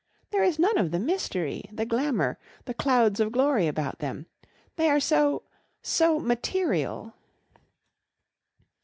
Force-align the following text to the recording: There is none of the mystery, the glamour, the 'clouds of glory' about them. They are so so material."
There 0.31 0.41
is 0.41 0.57
none 0.57 0.79
of 0.79 0.89
the 0.89 0.97
mystery, 0.97 1.65
the 1.71 1.85
glamour, 1.85 2.39
the 2.65 2.73
'clouds 2.73 3.19
of 3.19 3.31
glory' 3.31 3.67
about 3.67 3.99
them. 3.99 4.25
They 4.75 4.89
are 4.89 4.99
so 4.99 5.43
so 5.83 6.19
material." 6.19 7.13